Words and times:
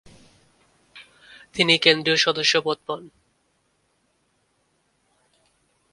তিনি 1.53 1.73
কেন্দ্রীয় 1.77 2.17
সদস্যপদ 2.17 2.77
পান। 2.87 3.01